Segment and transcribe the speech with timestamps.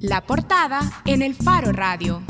[0.00, 2.22] La portada en el Faro Radio.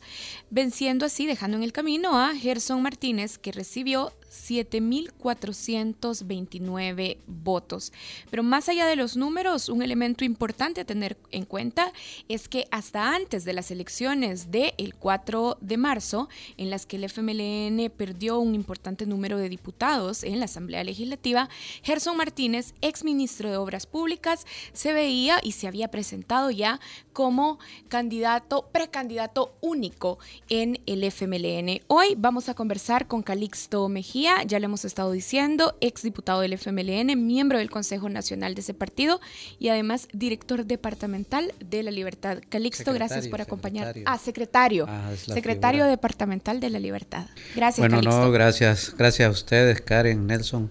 [0.50, 7.94] venciendo así, dejando en el camino a Gerson Martínez, que recibió 7.429 votos.
[8.30, 11.92] Pero más allá de los números, un elemento importante a tener en cuenta
[12.28, 16.28] es que hasta antes de las elecciones del 4 de marzo,
[16.58, 21.50] en las que el FMLN perdió un importante número de diputados en la Asamblea Legislativa,
[21.84, 26.80] Gerson Martínez, ex ministro de Obras Públicas, se veía y se había presentado ya
[27.14, 30.20] como candidato, precandidato único
[30.50, 31.82] en el FMLN.
[31.88, 36.54] Hoy vamos a conversar con Calixto Mejía ya lo hemos estado diciendo, ex diputado del
[36.54, 39.20] FMLN, miembro del Consejo Nacional de ese partido
[39.60, 42.40] y además director departamental de la Libertad.
[42.50, 43.96] Calixto, gracias por acompañar.
[44.06, 44.86] Ah, secretario.
[44.88, 47.26] Ah, secretario departamental de la Libertad.
[47.56, 48.96] Gracias, Bueno, no, gracias.
[48.98, 50.70] Gracias a ustedes, Karen, Nelson,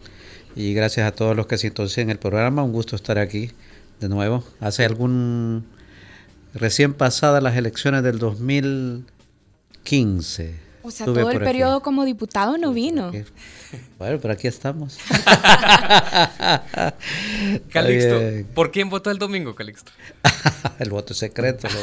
[0.57, 2.63] y gracias a todos los que se en el programa.
[2.63, 3.51] Un gusto estar aquí
[4.01, 4.45] de nuevo.
[4.61, 5.67] Hace algún...
[6.55, 13.11] Recién pasadas las elecciones del 2015 o sea, todo el periodo como diputado no vino.
[13.99, 14.99] Bueno, pero aquí estamos.
[17.71, 18.21] Calixto,
[18.55, 19.93] ¿por quién votó el domingo, Calixto?
[20.79, 21.69] el voto secreto.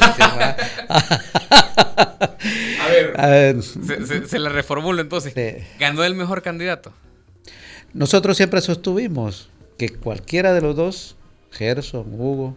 [3.17, 5.33] a ver, se, la reformulo entonces.
[5.79, 6.93] ¿Ganó el mejor candidato?
[7.93, 11.15] Nosotros siempre sostuvimos que cualquiera de los dos,
[11.49, 12.55] Gerson, Hugo,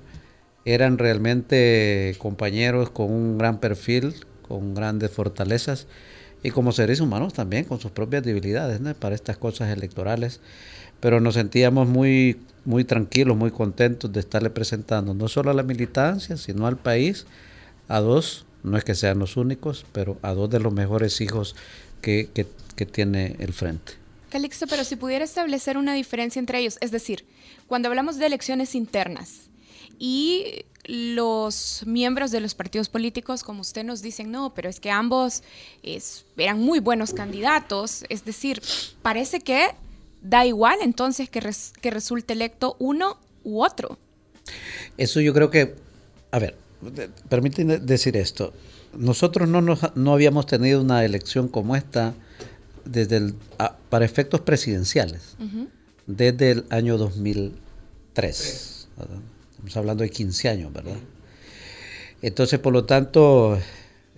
[0.66, 4.14] eran realmente compañeros con un gran perfil,
[4.46, 5.86] con grandes fortalezas
[6.44, 10.40] y como seres humanos también con sus propias debilidades para estas cosas electorales.
[11.00, 15.62] Pero nos sentíamos muy, muy tranquilos, muy contentos de estarle presentando no solo a la
[15.62, 17.26] militancia, sino al país,
[17.88, 21.56] a dos, no es que sean los únicos, pero a dos de los mejores hijos
[22.02, 23.94] que, que, que tiene el frente.
[24.28, 27.24] Calixto, pero si pudiera establecer una diferencia entre ellos, es decir,
[27.66, 29.48] cuando hablamos de elecciones internas
[29.98, 34.90] y los miembros de los partidos políticos, como usted nos dicen, no, pero es que
[34.90, 35.42] ambos
[36.36, 38.04] eran muy buenos candidatos.
[38.08, 38.62] Es decir,
[39.02, 39.68] parece que
[40.22, 41.40] da igual entonces que,
[41.80, 43.98] que resulte electo uno u otro.
[44.96, 45.76] Eso yo creo que,
[46.30, 46.56] a ver,
[47.28, 48.52] permíteme decir esto.
[48.96, 52.14] Nosotros no, no habíamos tenido una elección como esta
[52.84, 53.34] desde el,
[53.88, 55.36] para efectos presidenciales
[56.06, 58.88] desde el año 2003.
[59.64, 60.98] Estamos hablando de 15 años, ¿verdad?
[62.20, 63.58] Entonces, por lo tanto,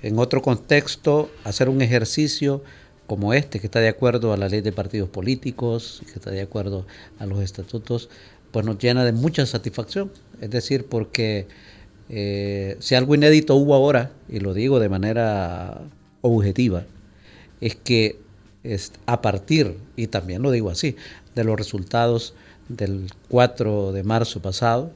[0.02, 2.64] en otro contexto, hacer un ejercicio
[3.06, 6.40] como este, que está de acuerdo a la ley de partidos políticos, que está de
[6.40, 6.84] acuerdo
[7.20, 8.08] a los estatutos,
[8.50, 10.10] pues nos llena de mucha satisfacción.
[10.40, 11.46] Es decir, porque
[12.08, 15.80] eh, si algo inédito hubo ahora, y lo digo de manera
[16.22, 16.86] objetiva,
[17.60, 18.18] es que
[18.64, 20.96] es a partir, y también lo digo así,
[21.36, 22.34] de los resultados
[22.68, 24.90] del 4 de marzo pasado,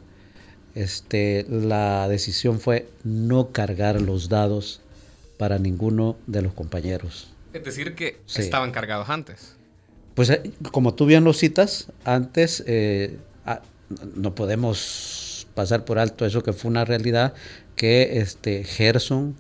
[0.75, 4.81] este, la decisión fue no cargar los dados
[5.36, 7.32] para ninguno de los compañeros.
[7.53, 9.54] Es decir, que estaban cargados antes.
[10.14, 13.19] Pues eh, como tú bien lo citas, antes eh,
[14.14, 17.34] no podemos pasar por alto eso que fue una realidad,
[17.75, 19.36] que este Gerson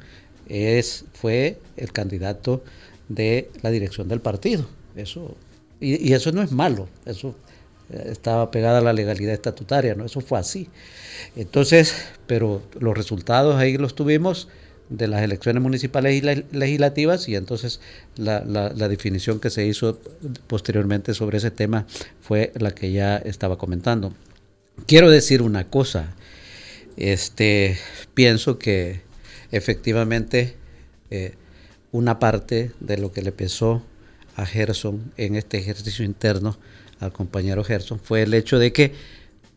[0.48, 2.64] es, fue el candidato
[3.08, 4.66] de la dirección del partido.
[4.96, 5.36] Eso,
[5.80, 7.36] y, y eso no es malo, eso
[7.92, 10.04] estaba pegada a la legalidad estatutaria, ¿no?
[10.04, 10.68] Eso fue así.
[11.36, 11.94] Entonces,
[12.26, 14.48] pero los resultados ahí los tuvimos
[14.90, 17.80] de las elecciones municipales y legislativas y entonces
[18.16, 20.00] la, definición que se hizo
[20.48, 21.86] posteriormente sobre ese tema
[22.20, 24.12] fue la que ya estaba comentando.
[24.86, 26.14] Quiero decir una cosa,
[26.96, 27.78] este,
[28.14, 29.02] pienso que
[29.52, 30.56] efectivamente
[31.10, 31.34] eh,
[31.92, 33.84] una parte de lo que le pesó
[34.34, 36.58] a Gerson en este ejercicio interno
[37.00, 38.92] al compañero Gerson fue el hecho de que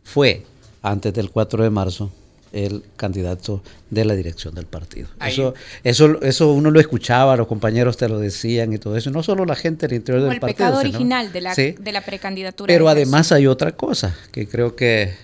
[0.02, 0.44] fue
[0.82, 2.12] antes del 4 de marzo
[2.52, 5.08] el candidato de la dirección del partido.
[5.26, 9.24] Eso, eso, eso uno lo escuchaba, los compañeros te lo decían y todo eso, no
[9.24, 10.48] solo la gente del interior del partido.
[10.48, 12.72] El pecado original de la, de la precandidatura.
[12.72, 15.14] Pero además hay otra cosa, que creo que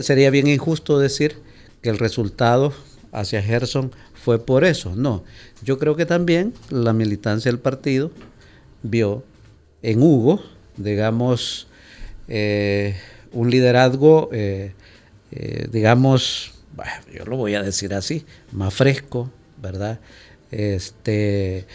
[0.00, 1.36] sería bien injusto decir
[1.80, 2.74] que el resultado
[3.12, 4.94] hacia Gerson fue por eso.
[4.94, 5.24] No,
[5.62, 8.10] yo creo que también la militancia del partido
[8.82, 9.24] vio
[9.82, 10.42] en Hugo
[10.78, 11.66] digamos,
[12.28, 12.96] eh,
[13.32, 14.72] un liderazgo, eh,
[15.32, 16.54] eh, digamos,
[17.12, 19.30] yo lo voy a decir así, más fresco,
[19.60, 19.98] ¿verdad?
[20.50, 21.66] Este,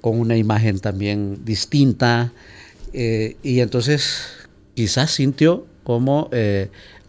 [0.00, 2.32] con una imagen también distinta,
[2.92, 4.26] y entonces
[4.74, 6.28] quizás sintió como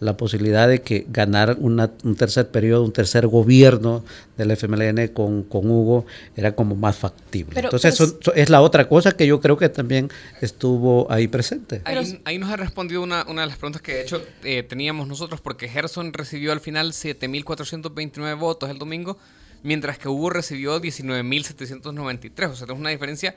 [0.02, 4.04] la posibilidad de que ganar un tercer periodo, un tercer gobierno
[4.36, 7.60] del FMLN con, con Hugo era como más factible.
[7.60, 10.10] Entonces eso, es la otra cosa que yo creo que también
[10.42, 11.84] estuvo ahí presente.
[12.26, 15.40] Ahí, nos ha respondido una, una, de las preguntas que de hecho eh, teníamos nosotros,
[15.40, 19.20] porque Gerson recibió al final 7.429 votos el domingo,
[19.62, 23.36] mientras que Hugo recibió 19.793, o sea, es una diferencia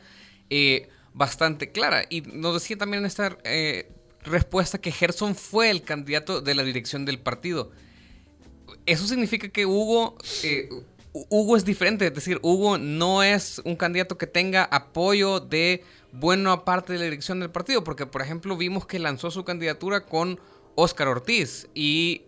[0.49, 2.07] eh, bastante clara.
[2.09, 3.37] Y nos decía también en esta...
[3.45, 3.87] Eh,
[4.25, 7.71] respuesta que Gerson fue el candidato de la dirección del partido.
[8.87, 10.69] Eso significa que Hugo, eh,
[11.13, 16.65] Hugo es diferente, es decir, Hugo no es un candidato que tenga apoyo de buena
[16.65, 20.41] parte de la dirección del partido, porque por ejemplo vimos que lanzó su candidatura con
[20.75, 22.23] Óscar Ortiz y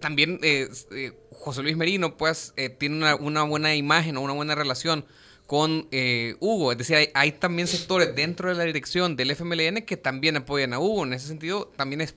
[0.00, 4.54] también eh, eh, José Luis Merino pues tiene una, una buena imagen o una buena
[4.54, 5.04] relación
[5.48, 6.72] con eh, Hugo.
[6.72, 10.78] Es decir, hay, también sectores dentro de la dirección del FMLN que también apoyan a
[10.78, 11.04] Hugo.
[11.04, 12.14] En ese sentido, también es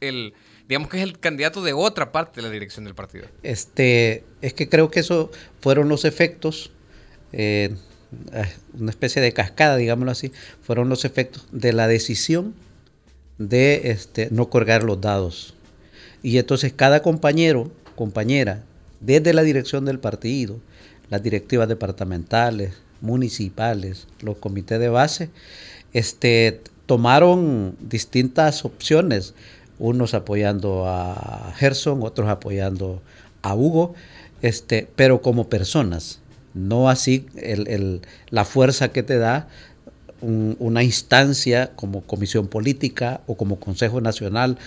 [0.00, 0.32] el,
[0.68, 3.26] digamos que es el candidato de otra parte de la dirección del partido.
[3.42, 6.70] Este, es que creo que eso fueron los efectos,
[7.32, 7.74] eh,
[8.78, 10.30] una especie de cascada, digámoslo así,
[10.62, 12.54] fueron los efectos de la decisión
[13.38, 15.56] de este, no colgar los dados.
[16.22, 18.62] Y entonces cada compañero, compañera,
[19.00, 20.60] desde la dirección del partido,
[21.10, 25.30] las directivas departamentales, municipales, los comités de base,
[25.92, 29.34] este, tomaron distintas opciones,
[29.78, 33.00] unos apoyando a Gerson, otros apoyando
[33.42, 33.94] a Hugo,
[34.42, 36.20] este, pero como personas,
[36.54, 39.48] no así el, la fuerza que te da
[40.20, 44.58] una instancia como comisión política o como Consejo Nacional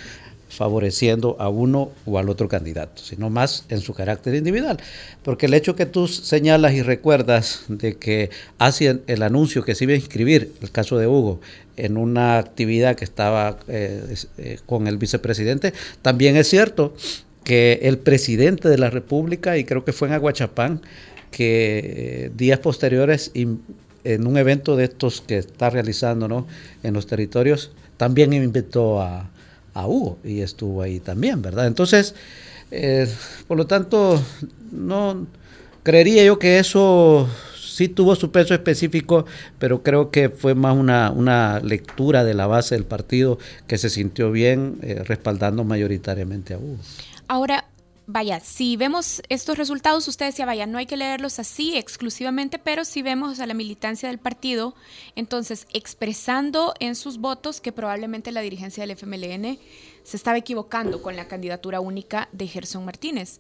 [0.51, 4.77] favoreciendo a uno o al otro candidato, sino más en su carácter individual.
[5.24, 9.86] Porque el hecho que tú señalas y recuerdas de que hacen el anuncio que se
[9.86, 11.39] iba a inscribir, el caso de Hugo,
[11.77, 16.94] en una actividad que estaba eh, eh, con el vicepresidente, también es cierto
[17.45, 20.81] que el presidente de la República, y creo que fue en Aguachapán,
[21.31, 26.45] que eh, días posteriores en un evento de estos que está realizando ¿no?
[26.83, 29.30] en los territorios, también invitó a,
[29.73, 31.68] a Hugo y estuvo ahí también, ¿verdad?
[31.68, 32.15] Entonces,
[32.71, 33.07] eh,
[33.47, 34.21] por lo tanto,
[34.71, 35.27] no
[35.83, 39.25] creería yo que eso sí tuvo su peso específico,
[39.57, 43.89] pero creo que fue más una, una lectura de la base del partido que se
[43.89, 46.77] sintió bien eh, respaldando mayoritariamente a Hugo.
[47.27, 47.65] Ahora,
[48.07, 52.86] vaya, si vemos estos resultados, usted decía, vaya, no hay que leerlos así exclusivamente, pero
[52.86, 54.75] si vemos a la militancia del partido,
[55.15, 59.59] entonces expresando en sus votos que probablemente la dirigencia del FMLN
[60.03, 63.39] se estaba equivocando con la candidatura única de Gerson Martínez.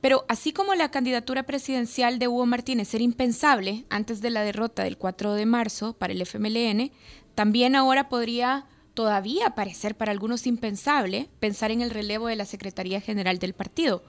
[0.00, 4.82] Pero así como la candidatura presidencial de Hugo Martínez era impensable antes de la derrota
[4.84, 6.92] del 4 de marzo para el FMLN,
[7.34, 13.00] también ahora podría todavía parecer para algunos impensable pensar en el relevo de la Secretaría
[13.00, 14.02] General del partido.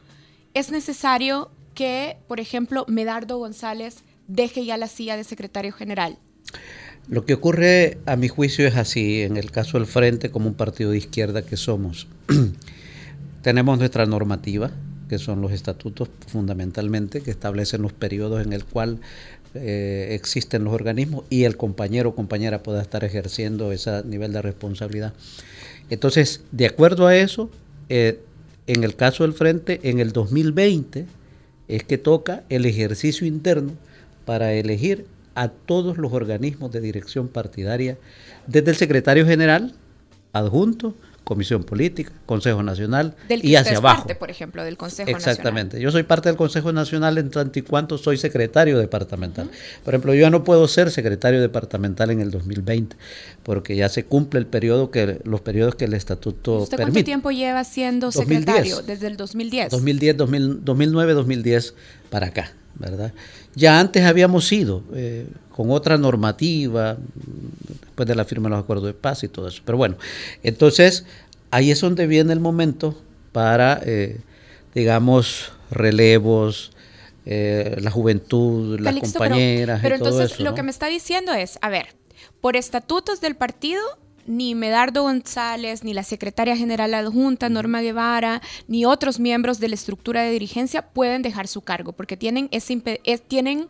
[0.53, 6.17] Es necesario que, por ejemplo, Medardo González deje ya la silla de secretario general.
[7.07, 10.55] Lo que ocurre, a mi juicio, es así, en el caso del Frente, como un
[10.55, 12.07] partido de izquierda que somos.
[13.43, 14.71] Tenemos nuestra normativa,
[15.07, 19.01] que son los estatutos fundamentalmente, que establecen los periodos en el cual
[19.55, 24.41] eh, existen los organismos y el compañero o compañera pueda estar ejerciendo ese nivel de
[24.41, 25.13] responsabilidad.
[25.89, 27.49] Entonces, de acuerdo a eso,
[27.89, 28.19] eh,
[28.67, 31.05] en el caso del Frente, en el 2020
[31.67, 33.73] es que toca el ejercicio interno
[34.25, 37.97] para elegir a todos los organismos de dirección partidaria,
[38.47, 39.73] desde el secretario general,
[40.31, 43.97] adjunto, Comisión Política, Consejo Nacional y hacia abajo.
[43.97, 45.81] parte, por ejemplo, del Consejo Exactamente.
[45.81, 49.49] Yo soy parte del Consejo Nacional en tanto y cuanto soy secretario departamental.
[49.83, 52.95] Por ejemplo, yo ya no puedo ser secretario departamental en el 2020
[53.41, 57.31] porque ya se cumple el periodo que los periodos que el estatuto ¿Usted cuánto tiempo
[57.31, 59.71] lleva siendo secretario desde el 2010?
[59.71, 61.73] 2010, 2009, 2010
[62.11, 63.13] para acá, ¿verdad?
[63.55, 66.97] Ya antes habíamos ido eh, con otra normativa,
[67.81, 69.61] después de la firma de los acuerdos de paz y todo eso.
[69.65, 69.95] Pero bueno,
[70.43, 71.05] entonces
[71.51, 73.01] ahí es donde viene el momento
[73.31, 74.19] para, eh,
[74.73, 76.71] digamos, relevos,
[77.25, 79.79] eh, la juventud, las compañeras.
[79.81, 81.87] Pero, pero entonces lo que me está diciendo es, a ver,
[82.41, 83.81] por estatutos del partido
[84.25, 89.75] ni Medardo González, ni la secretaria general adjunta Norma Guevara, ni otros miembros de la
[89.75, 92.81] estructura de dirigencia pueden dejar su cargo, porque tienen, ese,
[93.27, 93.67] tienen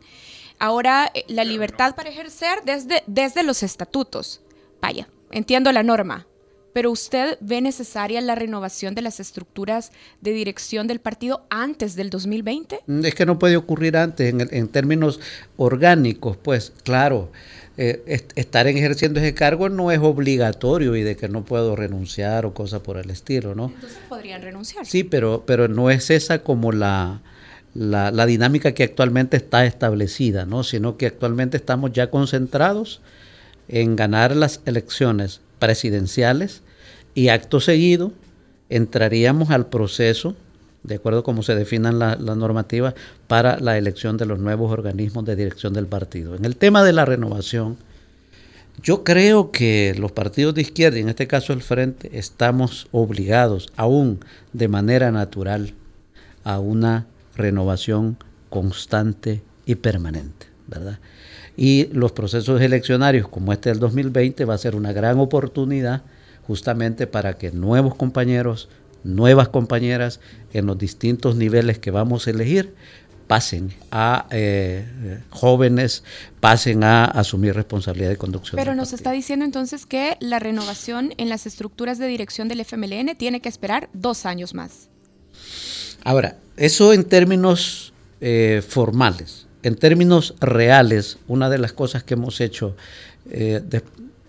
[0.60, 4.42] ahora eh, la libertad para ejercer desde, desde los estatutos.
[4.82, 6.28] Vaya, entiendo la norma,
[6.74, 12.10] pero usted ve necesaria la renovación de las estructuras de dirección del partido antes del
[12.10, 12.82] 2020?
[13.04, 15.20] Es que no puede ocurrir antes, en, en términos
[15.58, 17.32] orgánicos, pues claro
[17.78, 22.54] eh, estar ejerciendo ese cargo no es obligatorio y de que no puedo renunciar o
[22.54, 23.72] cosas por el estilo, ¿no?
[23.74, 24.86] Entonces podrían renunciar.
[24.86, 27.22] Sí, pero, pero no es esa como la,
[27.74, 30.64] la, dinámica que actualmente está establecida, ¿no?
[30.64, 33.02] Sino que actualmente estamos ya concentrados
[33.68, 36.62] en ganar las elecciones presidenciales
[37.14, 38.14] y acto seguido
[38.70, 40.36] entraríamos al proceso,
[40.86, 42.94] de acuerdo a cómo se definan las normativas,
[43.28, 46.36] para la elección de los nuevos organismos de dirección del partido.
[46.36, 47.78] En el tema de la renovación,
[48.84, 53.70] yo creo que los partidos de izquierda, y en este caso el Frente, estamos obligados,
[53.78, 54.20] aún
[54.54, 55.74] de manera natural,
[56.44, 58.18] a una renovación
[58.50, 61.00] constante y permanente, ¿verdad?
[61.58, 66.04] Y los procesos eleccionarios como este del 2020 va a ser una gran oportunidad
[66.46, 68.70] justamente para que nuevos compañeros,
[69.06, 70.20] nuevas compañeras
[70.54, 72.74] en los distintos niveles que vamos a elegir
[73.28, 76.04] pasen a eh, jóvenes,
[76.40, 78.56] pasen a asumir responsabilidad de conducción.
[78.56, 83.16] Pero nos está diciendo entonces que la renovación en las estructuras de dirección del FMLN
[83.18, 84.90] tiene que esperar dos años más.
[86.04, 92.40] Ahora, eso en términos eh, formales, en términos reales, una de las cosas que hemos
[92.42, 92.76] hecho
[93.32, 93.62] eh,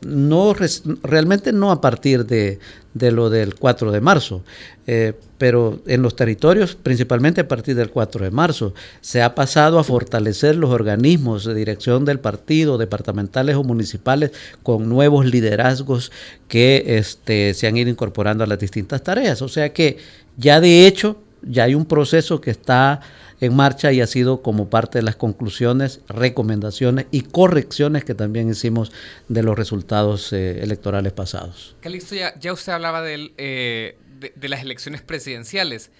[0.06, 0.54] no
[1.02, 2.58] realmente no a partir de,
[2.94, 4.42] lo del 4 de marzo,
[4.86, 9.78] eh, pero en los territorios, principalmente a partir del 4 de marzo, se ha pasado
[9.78, 14.30] a fortalecer los organismos de dirección del partido, departamentales o municipales,
[14.62, 16.12] con nuevos liderazgos
[16.48, 19.42] que este, se han ido incorporando a las distintas tareas.
[19.42, 19.98] O sea que
[20.36, 21.16] ya de hecho,
[21.46, 23.00] ya hay un proceso que está
[23.40, 28.48] en marcha y ha sido como parte de las conclusiones, recomendaciones y correcciones que también
[28.50, 28.92] hicimos
[29.28, 31.76] de los resultados eh, electorales pasados.
[31.80, 33.98] Calixto, ya, ya usted hablaba eh,
[34.34, 35.90] de, las elecciones presidenciales.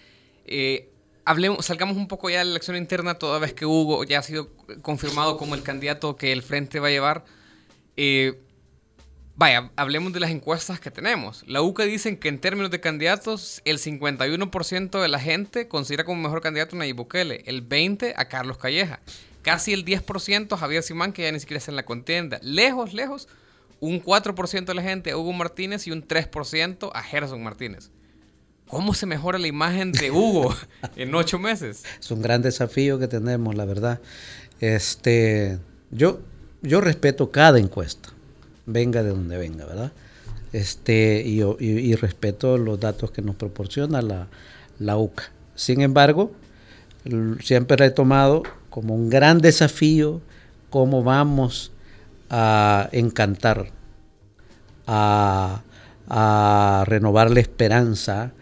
[0.47, 0.89] Eh,
[1.25, 4.23] hablemos, salgamos un poco ya de la elección interna, toda vez que Hugo ya ha
[4.23, 4.49] sido
[4.83, 7.25] confirmado como el candidato que el Frente va a llevar.
[9.39, 11.45] Vaya, hablemos de las encuestas que tenemos.
[11.47, 16.23] La UCA dicen que en términos de candidatos, el 51% de la gente considera como
[16.23, 19.01] mejor candidato a Nayib Bukele, el 20% a Carlos Calleja,
[19.43, 22.39] casi el 10% a Javier Simán, que ya ni siquiera está en la contienda.
[22.41, 23.29] Lejos, lejos,
[23.79, 27.91] un 4% de la gente a Hugo Martínez y un 3% a Gerson Martínez.
[28.69, 30.57] ¿Cómo se mejora la imagen de Hugo
[30.97, 31.85] en ocho meses?
[32.01, 34.01] Es un gran desafío que tenemos, la verdad.
[34.61, 35.59] Este,
[35.91, 36.21] yo,
[36.63, 38.16] yo respeto cada encuesta
[38.67, 39.93] venga de donde venga, ¿verdad?
[40.53, 44.29] Este, y, respeto los datos que nos proporciona la,
[44.79, 45.31] la UCA.
[45.55, 46.33] Sin embargo,
[47.41, 50.21] siempre he tomado como un gran desafío
[50.71, 51.73] cómo vamos
[52.29, 53.71] a encantar,
[54.87, 55.63] a,
[56.87, 58.33] renovar la esperanza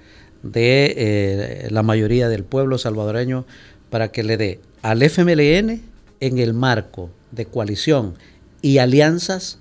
[0.43, 3.47] de eh, la mayoría del pueblo salvadoreño
[3.89, 5.81] para que le dé al FMLN
[6.21, 8.15] en el marco de coalición
[8.61, 9.59] y alianzas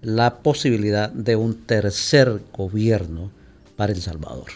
[0.00, 3.30] la posibilidad de un tercer gobierno
[3.76, 4.50] para El Salvador.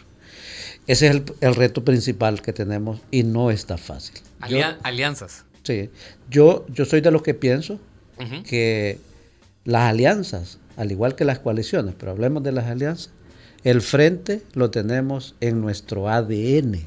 [0.87, 4.21] Ese es el, reto principal que tenemos y no está fácil.
[4.41, 5.45] alianzas.
[5.63, 5.91] Sí,
[6.29, 7.79] yo, yo soy de los que pienso
[8.45, 8.99] que
[9.65, 13.11] las alianzas, al igual que las coaliciones, pero hablemos de las alianzas,
[13.65, 16.81] el frente lo tenemos en nuestro ADN,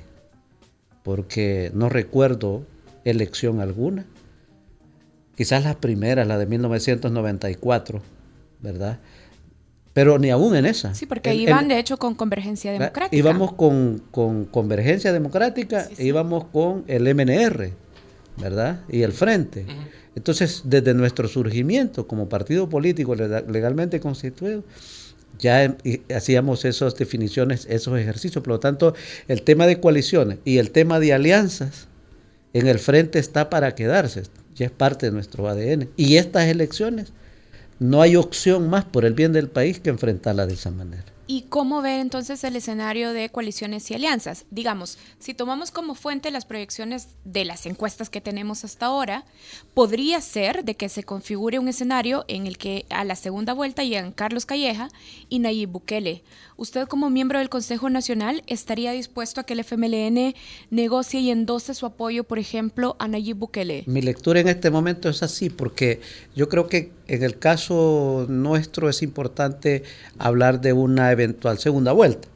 [1.03, 2.65] porque no recuerdo
[3.05, 4.05] elección alguna.
[5.35, 8.01] Quizás las primeras, la de 1994,
[8.61, 8.99] ¿verdad?
[9.93, 10.93] Pero ni aún en esa.
[10.93, 13.15] Sí, porque iban de hecho con Convergencia Democrática.
[13.15, 14.01] Íbamos con,
[14.51, 17.71] Convergencia Democrática, íbamos con el MNR,
[18.35, 18.81] ¿verdad?
[18.89, 19.65] Y el Frente.
[20.13, 24.63] Entonces, desde nuestro surgimiento como partido político legalmente constituido,
[25.39, 25.75] ya em,
[26.13, 28.43] hacíamos esas definiciones, esos ejercicios.
[28.43, 28.95] Por lo tanto,
[29.29, 31.87] el tema de coaliciones y el tema de alianzas
[32.53, 34.23] en el Frente está para quedarse,
[34.55, 35.89] ya es parte de nuestro ADN.
[35.97, 37.13] Y estas elecciones
[37.79, 41.15] no hay opción más por el bien del país que enfrentarla de esa manera.
[41.27, 44.45] ¿Y cómo ver entonces el escenario de coaliciones y alianzas?
[44.51, 49.25] Digamos, si tomamos como fuente las proyecciones de las encuestas que tenemos hasta ahora,
[49.73, 53.83] podría ser de que se configure un escenario en el que a la segunda vuelta
[53.83, 54.89] llegan Carlos Calleja
[55.27, 56.23] y Nayib Bukele.
[56.57, 60.35] ¿Usted como miembro del Consejo Nacional estaría dispuesto a que el FMLN
[60.69, 63.83] negocie y endose su apoyo, por ejemplo, a Nayib Bukele?
[63.87, 66.01] Mi lectura en este momento es así, porque
[66.35, 69.83] yo creo que en el caso nuestro es importante
[70.17, 72.27] hablar de una eventual segunda vuelta.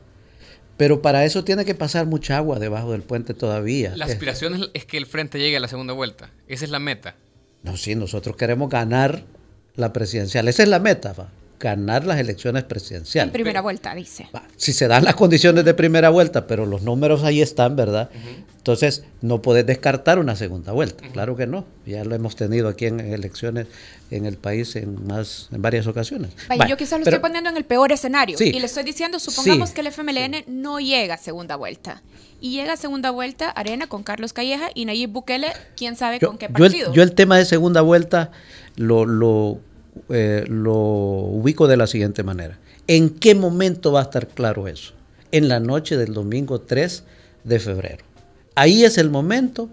[0.77, 3.95] Pero para eso tiene que pasar mucha agua debajo del puente todavía.
[3.97, 6.31] La aspiración es que el frente llegue a la segunda vuelta.
[6.47, 7.15] Esa es la meta.
[7.63, 9.25] No, sí, nosotros queremos ganar
[9.75, 10.47] la presidencial.
[10.47, 11.13] Esa es la meta,
[11.59, 13.27] ganar las elecciones presidenciales.
[13.27, 14.29] En primera vuelta, dice.
[14.55, 18.09] Si se dan las condiciones de primera vuelta, pero los números ahí están, ¿verdad?
[18.57, 21.03] Entonces, no puedes descartar una segunda vuelta.
[21.11, 21.65] Claro que no.
[21.85, 23.67] Ya lo hemos tenido aquí en, elecciones
[24.11, 26.31] en el país en más en varias ocasiones.
[26.67, 28.37] yo quizás lo estoy poniendo en el peor escenario.
[28.39, 32.01] y le estoy diciendo, supongamos que el FMLN no llega a segunda vuelta.
[32.41, 36.37] Y llega a segunda vuelta Arena con Carlos Calleja y Nayib Bukele, quién sabe con
[36.37, 36.93] qué partido.
[36.93, 38.31] Yo el, tema de segunda vuelta
[38.77, 39.59] lo, lo
[40.09, 42.59] eh, lo ubico de la siguiente manera.
[42.87, 44.93] ¿En qué momento va a estar claro eso?
[45.31, 47.03] En la noche del domingo 3
[47.43, 48.05] de febrero.
[48.55, 49.69] Ahí es el momento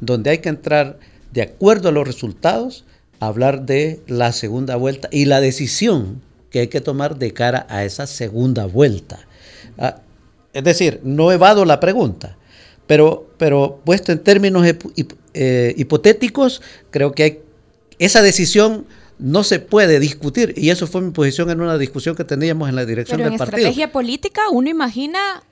[0.00, 0.98] donde hay que entrar
[1.32, 2.84] de acuerdo a los resultados,
[3.18, 7.84] hablar de la segunda vuelta y la decisión que hay que tomar de cara a
[7.84, 9.26] esa segunda vuelta.
[9.78, 10.00] Ah,
[10.52, 12.36] es decir, no evado la pregunta,
[12.86, 14.66] pero, pero puesto en términos
[15.34, 16.60] eh, hipotéticos,
[16.90, 17.40] creo que hay,
[18.00, 18.86] esa decisión
[19.20, 22.76] no se puede discutir, y eso fue mi posición en una discusión que teníamos en
[22.76, 25.42] la dirección pero del en estrategia política uno imagina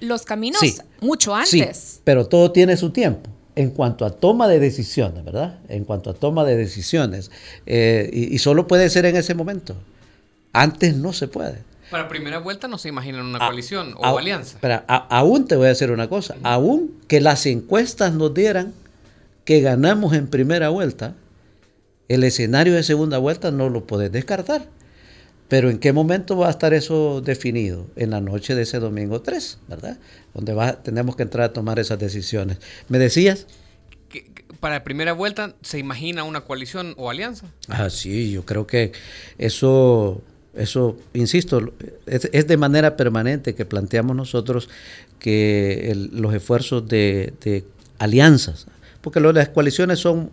[0.00, 0.60] los caminos
[1.00, 1.76] mucho antes.
[1.76, 3.30] Sí, pero todo tiene su tiempo.
[3.56, 5.58] En cuanto a toma de decisiones, ¿verdad?
[5.68, 7.30] En cuanto a toma de decisiones.
[7.66, 9.76] Eh, y, solo puede ser en ese momento.
[10.52, 11.58] Antes no se puede.
[11.90, 14.56] Para primera vuelta no se imaginan una coalición o alianza.
[14.60, 16.36] Pero aún te voy a decir una cosa.
[16.42, 18.72] Aún que las encuestas nos dieran
[19.44, 21.14] que ganamos en primera vuelta,
[22.10, 24.66] el escenario de segunda vuelta no lo puedes descartar.
[25.46, 27.86] Pero ¿en qué momento va a estar eso definido?
[27.94, 29.96] En la noche de ese domingo 3, ¿verdad?
[30.34, 32.58] Donde va, tenemos que entrar a tomar esas decisiones.
[32.88, 33.46] ¿Me decías?
[34.58, 37.46] para la primera vuelta se imagina una coalición o alianza.
[37.68, 38.92] Ah, sí, yo creo que
[39.38, 40.20] eso,
[40.54, 41.72] eso insisto,
[42.06, 44.68] es, de manera permanente que planteamos nosotros
[45.18, 47.64] que los esfuerzos de, de
[47.98, 48.66] alianzas,
[49.00, 50.30] porque las coaliciones son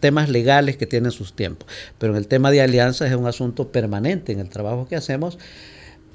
[0.00, 1.68] temas legales que tienen sus tiempos.
[1.98, 5.38] Pero en el tema de alianzas es un asunto permanente en el trabajo que hacemos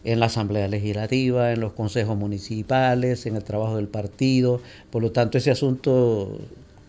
[0.03, 4.61] en la Asamblea Legislativa, en los consejos municipales, en el trabajo del partido.
[4.91, 6.39] Por lo tanto, ese asunto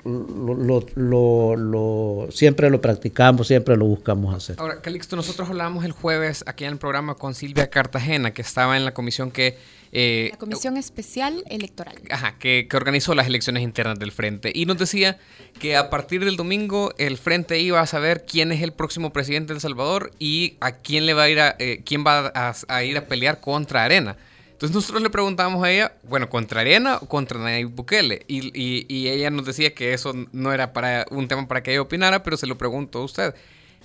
[0.04, 4.56] lo, lo, siempre lo practicamos, siempre lo buscamos hacer.
[4.58, 8.76] Ahora, Calixto, nosotros hablábamos el jueves aquí en el programa con Silvia Cartagena, que estaba
[8.76, 9.56] en la comisión que...
[9.96, 11.96] Eh, la Comisión Especial Electoral.
[12.10, 14.50] Ajá, que, que, organizó las elecciones internas del Frente.
[14.52, 15.18] Y nos decía
[15.60, 19.52] que a partir del domingo el Frente iba a saber quién es el próximo presidente
[19.52, 22.32] de El Salvador y a quién le va a ir a, eh, quién va
[22.68, 24.16] a ir a pelear contra Arena.
[24.64, 28.24] Entonces nosotros le preguntábamos a ella, bueno, ¿contra Arena o contra Nayib Bukele?
[28.26, 32.22] Y, ella nos decía que eso no era para un tema para que ella opinara,
[32.22, 33.34] pero se lo pregunto a usted.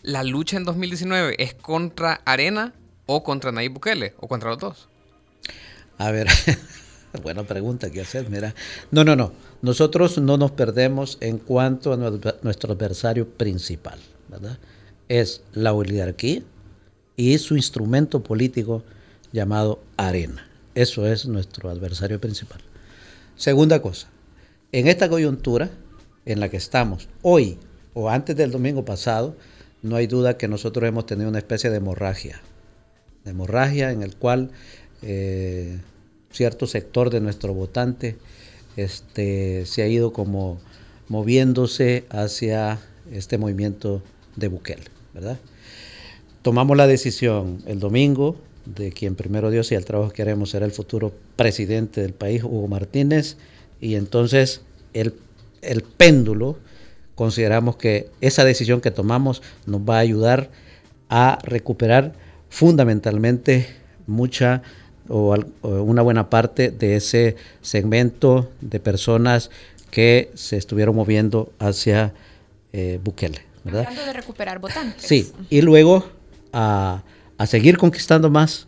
[0.04, 2.74] ¿La lucha en 2019 es contra Arena
[3.08, 4.88] o contra Nayib Bukele o contra los dos?
[5.98, 6.28] A ver,
[7.24, 8.56] buena pregunta que hacer, mira.
[8.89, 9.34] No, no, no.
[9.62, 14.58] Nosotros no nos perdemos en cuanto a nuestro adversario principal, ¿verdad?
[15.10, 16.42] Es la oligarquía
[17.18, 18.82] y su instrumento político
[19.34, 20.48] llamado Arena.
[20.75, 22.60] Eso es nuestro adversario principal.
[23.36, 24.08] Segunda cosa,
[24.71, 25.69] en esta coyuntura
[26.25, 27.58] en la que estamos hoy
[27.93, 29.36] o antes del domingo pasado,
[29.82, 32.41] no hay duda que nosotros hemos tenido una especie de hemorragia.
[33.25, 34.51] Hemorragia en el cual
[35.01, 35.79] eh,
[36.32, 38.17] cierto sector de nuestro votante
[38.75, 40.60] este, se ha ido como
[41.08, 42.79] moviéndose hacia
[43.12, 44.03] este movimiento
[44.36, 45.39] de Bukele, ¿verdad?
[46.41, 50.65] Tomamos la decisión el domingo de quien primero Dios y el trabajo que haremos será
[50.65, 53.38] el futuro presidente del país, Hugo Martínez,
[53.82, 54.62] y entonces
[54.93, 55.13] el,
[55.62, 56.58] el péndulo,
[57.15, 60.50] consideramos que esa decisión que tomamos nos va a ayudar
[61.10, 62.13] a recuperar
[62.50, 63.67] fundamentalmente
[64.08, 64.62] mucha
[65.10, 69.50] o, una buena parte de ese segmento de personas
[69.91, 72.13] que se estuvieron moviendo hacia
[72.74, 73.39] eh, Bukele.
[73.63, 73.84] ¿verdad?
[73.84, 75.04] Tratando de recuperar votantes.
[75.04, 76.06] Sí, y luego
[76.54, 77.04] a
[77.39, 78.67] a seguir conquistando más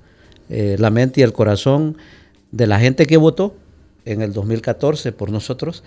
[0.50, 1.98] eh, la mente y el corazón
[2.52, 3.54] de la gente que votó
[4.06, 5.84] en el 2014 por nosotros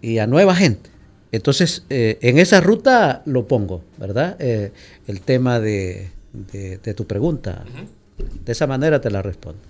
[0.00, 0.90] y a nueva gente.
[1.32, 4.36] Entonces, eh, en esa ruta lo pongo, ¿verdad?
[4.40, 4.72] Eh,
[5.06, 6.10] el tema de,
[6.96, 7.64] tu pregunta.
[8.42, 9.60] De esa manera te la respondo.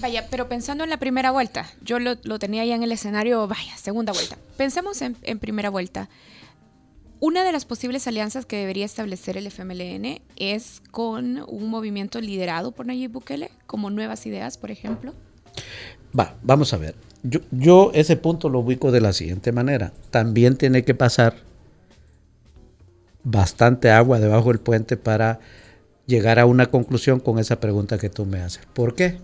[0.00, 3.76] Vaya, pero pensando en la primera vuelta, yo lo, tenía ya en el escenario, vaya,
[3.76, 4.38] segunda vuelta.
[4.56, 6.08] Pensemos en, en primera vuelta.
[7.20, 12.70] Una de las posibles alianzas que debería establecer el FMLN es con un movimiento liderado
[12.70, 15.14] por Nayib Bukele, como Nuevas Ideas, por ejemplo.
[16.16, 16.94] Va, vamos a ver.
[17.50, 19.92] Yo, ese punto lo ubico de la siguiente manera.
[20.10, 21.34] También tiene que pasar
[23.24, 25.40] bastante agua debajo del puente para
[26.06, 28.64] llegar a una conclusión con esa pregunta que tú me haces.
[28.72, 29.18] ¿Por qué?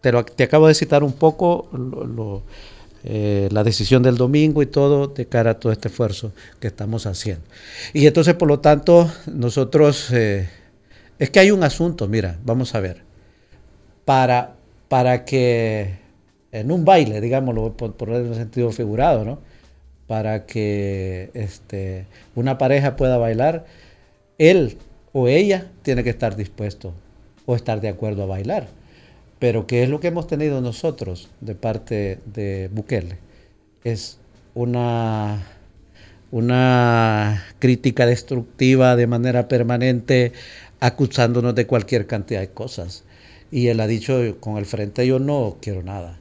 [0.00, 2.44] Pero te acabo de citar un poco lo
[3.04, 7.06] eh, la decisión del domingo y todo de cara a todo este esfuerzo que estamos
[7.06, 7.44] haciendo.
[7.92, 10.48] Y entonces, por lo tanto, nosotros eh,
[11.18, 13.02] Es que hay un asunto, mira, vamos a ver.
[14.04, 14.54] Para,
[14.88, 15.94] para que
[16.52, 19.38] en un baile, digámoslo por, por el sentido figurado, ¿no?
[20.06, 23.66] Para que este, una pareja pueda bailar,
[24.38, 24.78] él
[25.12, 26.92] o ella tiene que estar dispuesto
[27.46, 28.68] o estar de acuerdo a bailar.
[29.42, 33.18] Pero ¿qué es lo que hemos tenido nosotros de parte de Bukele?
[33.82, 34.18] Es
[34.54, 35.44] una,
[36.30, 40.32] una crítica destructiva de manera permanente,
[40.78, 43.02] acusándonos de cualquier cantidad de cosas.
[43.50, 46.20] Y él ha dicho, con el frente yo no quiero nada.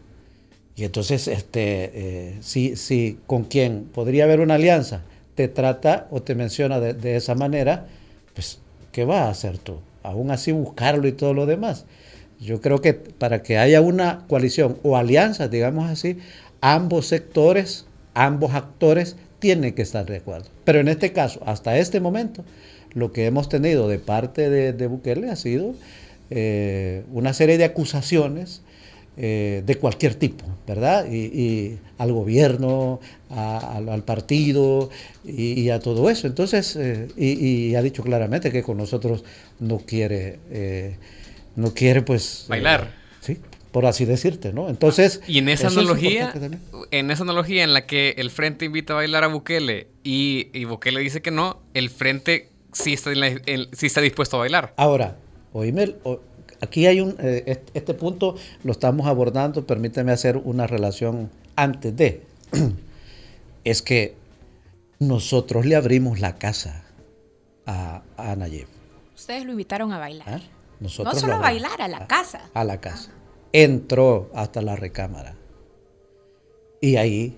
[0.76, 5.04] Y entonces, este, eh, si, con quien podría haber una alianza
[5.36, 7.86] te trata o te menciona de, de esa manera,
[8.34, 8.58] pues,
[8.92, 9.76] ¿qué vas a hacer tú?
[10.02, 11.86] Aún así buscarlo y todo lo demás.
[12.42, 16.18] Yo creo que para que haya una coalición o alianza, digamos así,
[16.60, 20.50] ambos sectores, ambos actores tienen que estar de acuerdo.
[20.66, 22.44] Pero en este caso, hasta este momento,
[22.94, 25.76] lo que hemos tenido de parte de, Bukele ha sido
[26.32, 28.64] eh, una serie de acusaciones
[29.18, 31.06] eh, de cualquier tipo, ¿verdad?
[31.12, 33.00] Y, al gobierno,
[33.30, 34.90] al, partido
[35.24, 36.26] y, a todo eso.
[36.26, 39.24] Entonces, eh, y, ha dicho claramente que con nosotros
[39.60, 40.40] no quiere
[41.56, 42.44] no quiere pues...
[42.44, 42.92] Eh, Bailar.
[43.20, 43.38] sí,
[43.72, 44.70] por así decirte, ¿no?
[44.70, 45.22] Entonces...
[45.28, 46.34] Y en esa analogía,
[46.92, 50.66] en esa analogía en la que el frente invita a bailar a Bukele y, y
[50.66, 54.74] Bukele dice que no, el frente sí está, sí está dispuesto a bailar.
[54.78, 55.18] Ahora,
[55.54, 55.96] oíme,
[56.62, 57.16] aquí hay un...
[57.20, 62.24] Eh, este punto lo estamos abordando, permíteme hacer una relación antes de...
[63.64, 64.16] es que
[65.00, 66.84] nosotros le abrimos la casa
[67.66, 68.68] a, a Nayib.
[69.16, 70.42] Ustedes lo invitaron a bailar.
[70.82, 72.50] No solo a bailar, a la casa.
[72.56, 73.12] A la casa.
[73.54, 75.36] Entró hasta la recámara.
[76.82, 77.38] Y ahí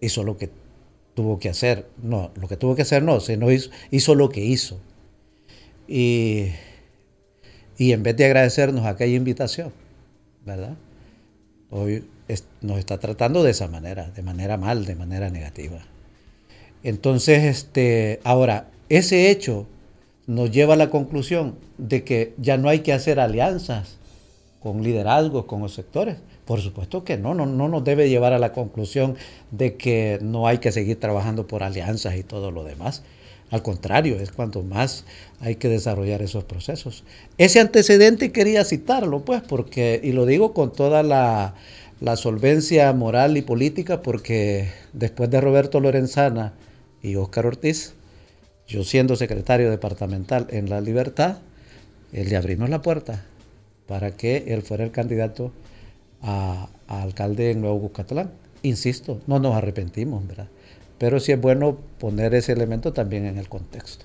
[0.00, 0.48] hizo lo que
[1.14, 1.88] tuvo que hacer.
[2.00, 4.80] No, lo que tuvo que hacer no, sino hizo, hizo lo que hizo.
[5.88, 6.52] Y,
[7.76, 9.72] y en vez de agradecernos aquella invitación,
[10.46, 10.76] ¿verdad?
[11.70, 12.04] Hoy
[12.60, 15.80] nos está tratando de esa manera, de manera mal, de manera negativa.
[16.84, 19.66] Entonces, este, ahora, ese hecho
[20.28, 23.96] nos lleva a la conclusión de que ya no hay que hacer alianzas
[24.60, 26.18] con liderazgos, con los sectores.
[26.44, 29.16] Por supuesto que no, no, no nos debe llevar a la conclusión
[29.50, 33.02] de que no hay que seguir trabajando por alianzas y todo lo demás.
[33.50, 35.06] Al contrario, es cuanto más
[35.40, 37.04] hay que desarrollar esos procesos.
[37.38, 41.54] Ese antecedente quería citarlo, pues, porque, y lo digo con toda la,
[42.00, 46.52] la solvencia moral y política, porque después de Roberto Lorenzana
[47.02, 47.94] y Óscar Ortiz,
[48.68, 51.38] yo siendo secretario departamental en La Libertad,
[52.12, 53.24] él le abrimos la puerta
[53.86, 55.50] para que él fuera el candidato
[56.22, 58.30] a, alcalde en Nuevo Buscatlán.
[58.62, 60.48] Insisto, no nos arrepentimos, ¿verdad?
[60.98, 64.04] Pero sí es bueno poner ese elemento también en el contexto.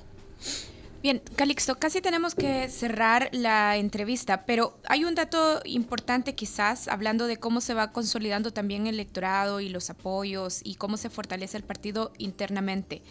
[1.01, 7.27] Bien, Calixto, casi tenemos que cerrar la entrevista, pero hay un dato importante quizás, hablando
[7.27, 11.57] de cómo se va consolidando también el electorado y los apoyos y cómo se fortalece
[11.57, 13.01] el partido internamente.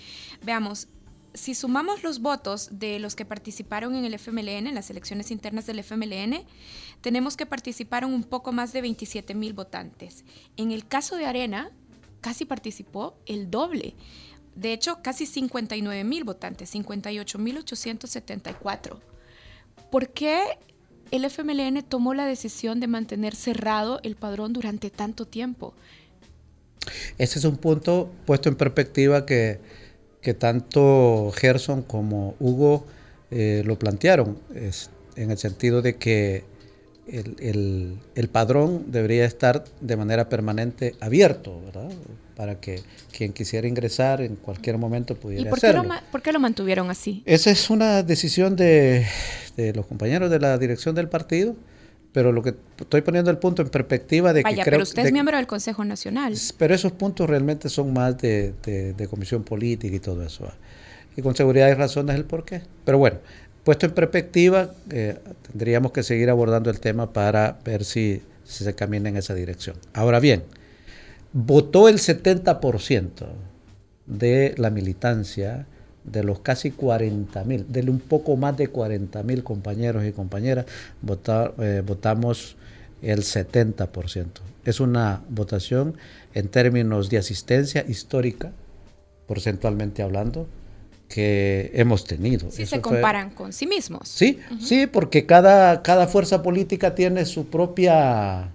[0.42, 0.88] Veamos,
[1.34, 5.66] si sumamos los votos de los que participaron en el FMLN, en las elecciones internas
[5.66, 6.44] del FMLN,
[7.00, 10.24] tenemos que participaron un poco más de 27 mil votantes.
[10.56, 11.70] En el caso de Arena,
[12.20, 13.94] casi participó el doble.
[14.54, 19.00] De hecho, casi 59 mil votantes, 58 mil 874.
[19.90, 20.42] ¿Por qué
[21.10, 25.74] el FMLN tomó la decisión de mantener cerrado el padrón durante tanto tiempo?
[27.18, 29.60] Ese es un punto puesto en perspectiva que
[30.22, 32.86] que tanto Gerson como Hugo
[33.30, 34.38] eh, lo plantearon,
[35.16, 36.44] en el sentido de que
[37.06, 41.90] el, padrón debería estar de manera permanente abierto, ¿verdad?
[42.36, 42.80] Para que
[43.16, 45.82] quien quisiera ingresar en cualquier momento pudiera ¿Y por hacerlo.
[45.82, 47.22] Qué lo, por qué lo mantuvieron así?
[47.26, 49.06] Esa es una decisión de,
[49.56, 51.56] de los compañeros de la dirección del partido
[52.12, 55.12] pero lo que estoy poniendo el punto en perspectiva de que creo pero usted es
[55.12, 56.34] miembro del Consejo Nacional.
[56.58, 60.46] Pero esos puntos realmente son más de, de, comisión política y todo eso.
[60.46, 60.54] ¿ah?
[61.16, 62.62] Y con seguridad hay razones el por qué.
[62.84, 63.18] Pero bueno,
[63.64, 65.18] puesto en perspectiva, eh,
[65.50, 69.76] tendríamos que seguir abordando el tema para ver si, si se camina en esa dirección.
[69.94, 70.44] Ahora bien,
[71.32, 73.26] votó el 70%
[74.06, 75.66] de la militancia
[76.04, 80.66] de los casi 40 mil, de un poco más de 40 mil compañeros y compañeras,
[81.58, 82.56] eh, votamos
[83.02, 84.26] el 70%.
[84.64, 85.96] Es una votación
[86.34, 88.52] en términos de asistencia histórica,
[89.26, 90.46] porcentualmente hablando,
[91.08, 92.50] que hemos tenido.
[92.50, 94.08] Si se comparan con sí mismos.
[94.08, 98.52] Sí, sí, porque cada, cada fuerza política tiene su propia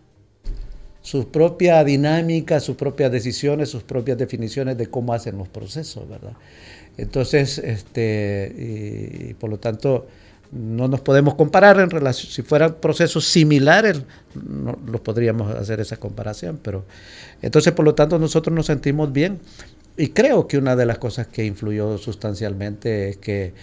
[1.07, 6.33] su propia dinámica, sus propias decisiones, sus propias definiciones de cómo hacen los procesos, ¿verdad?
[6.97, 10.07] Entonces, este, y, por lo tanto,
[10.51, 14.01] no nos podemos comparar en relación, si fueran procesos similares,
[14.33, 16.85] no los podríamos hacer esa comparación, pero
[17.41, 19.39] entonces por lo tanto nosotros nos sentimos bien.
[19.99, 23.53] Y creo que una de las cosas que influyó sustancialmente es que,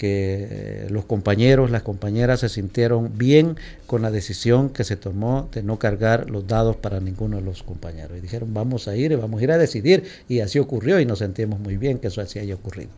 [0.00, 5.62] que los compañeros, las compañeras se sintieron bien con la decisión que se tomó de
[5.62, 8.16] no cargar los dados para ninguno de los compañeros.
[8.16, 10.04] Y dijeron, vamos a ir, vamos a ir a decidir.
[10.26, 12.88] Y así ocurrió y nos sentimos muy bien que eso así haya ocurrido.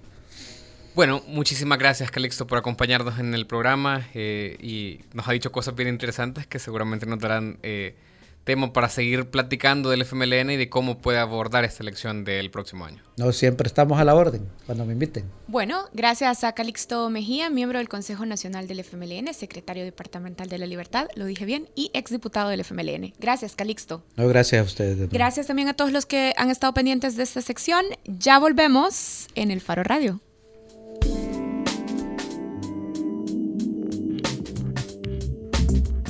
[0.95, 5.75] Bueno, muchísimas gracias Calixto por acompañarnos en el programa eh, y nos ha dicho cosas
[5.75, 7.97] bien interesantes que seguramente nos darán eh,
[8.45, 12.85] tema para seguir platicando del FMLN y de cómo puede abordar esta elección del próximo
[12.85, 13.03] año.
[13.17, 15.25] No, siempre estamos a la orden cuando me inviten.
[15.47, 20.67] Bueno, gracias a Calixto Mejía, miembro del Consejo Nacional del FMLN, secretario departamental de la
[20.67, 23.15] Libertad, lo dije bien, y exdiputado del FMLN.
[23.19, 24.03] Gracias, Calixto.
[24.17, 25.11] No, gracias a ustedes.
[25.11, 27.85] Gracias también a todos los que han estado pendientes de esta sección.
[28.05, 30.21] Ya volvemos en el Faro Radio.